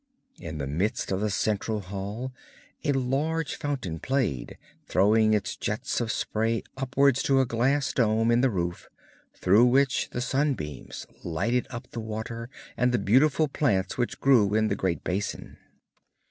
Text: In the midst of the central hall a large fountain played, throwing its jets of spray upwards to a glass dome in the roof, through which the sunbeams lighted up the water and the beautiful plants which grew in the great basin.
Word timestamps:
In 0.39 0.57
the 0.57 0.65
midst 0.65 1.11
of 1.11 1.21
the 1.21 1.29
central 1.29 1.79
hall 1.81 2.33
a 2.83 2.91
large 2.91 3.55
fountain 3.57 3.99
played, 3.99 4.57
throwing 4.87 5.35
its 5.35 5.55
jets 5.55 6.01
of 6.01 6.11
spray 6.11 6.63
upwards 6.75 7.21
to 7.21 7.39
a 7.39 7.45
glass 7.45 7.93
dome 7.93 8.31
in 8.31 8.41
the 8.41 8.49
roof, 8.49 8.89
through 9.35 9.65
which 9.65 10.09
the 10.09 10.19
sunbeams 10.19 11.05
lighted 11.23 11.67
up 11.69 11.87
the 11.91 11.99
water 11.99 12.49
and 12.75 12.91
the 12.91 12.97
beautiful 12.97 13.47
plants 13.47 13.95
which 13.99 14.19
grew 14.19 14.55
in 14.55 14.69
the 14.69 14.75
great 14.75 15.03
basin. 15.03 15.57